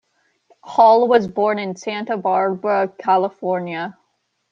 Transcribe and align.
Hall 0.63 1.07
was 1.07 1.27
born 1.27 1.59
in 1.59 1.75
Santa 1.75 2.17
Barbara, 2.17 2.87
California. 2.97 3.95